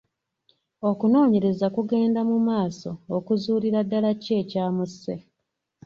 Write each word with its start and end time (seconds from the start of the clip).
Okunoonyereza 0.89 1.67
kugenda 1.75 2.19
mu 2.29 2.37
maaso 2.47 2.91
okuzuulira 3.17 3.79
ddala 3.85 4.11
ki 4.21 4.31
ekyamusse. 4.41 5.13